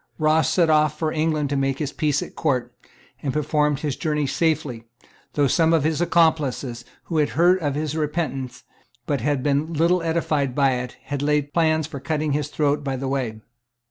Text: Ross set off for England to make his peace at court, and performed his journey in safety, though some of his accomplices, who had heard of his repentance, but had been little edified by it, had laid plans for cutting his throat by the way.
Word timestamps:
Ross 0.17 0.49
set 0.49 0.67
off 0.67 0.97
for 0.97 1.11
England 1.11 1.47
to 1.51 1.55
make 1.55 1.77
his 1.77 1.93
peace 1.93 2.23
at 2.23 2.33
court, 2.35 2.73
and 3.21 3.31
performed 3.31 3.81
his 3.81 3.95
journey 3.95 4.21
in 4.21 4.27
safety, 4.27 4.83
though 5.33 5.45
some 5.45 5.73
of 5.73 5.83
his 5.83 6.01
accomplices, 6.01 6.83
who 7.03 7.17
had 7.17 7.29
heard 7.37 7.59
of 7.59 7.75
his 7.75 7.95
repentance, 7.95 8.63
but 9.05 9.21
had 9.21 9.43
been 9.43 9.73
little 9.73 10.01
edified 10.01 10.55
by 10.55 10.71
it, 10.71 10.97
had 11.03 11.21
laid 11.21 11.53
plans 11.53 11.85
for 11.85 11.99
cutting 11.99 12.31
his 12.31 12.47
throat 12.47 12.83
by 12.83 12.95
the 12.95 13.07
way. 13.07 13.41